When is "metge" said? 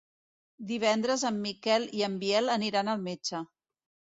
3.11-3.47